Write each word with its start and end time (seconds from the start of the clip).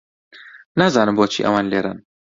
نازانم 0.79 1.15
بۆچی 1.17 1.45
ئەوان 1.45 1.65
لێرەن. 1.71 1.97